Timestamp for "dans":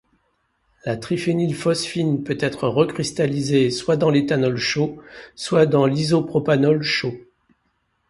3.97-4.09, 5.67-5.85